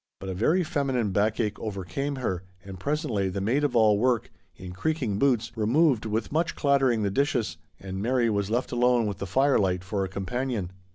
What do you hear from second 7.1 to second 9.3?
dishes, and Maiy was left alone with the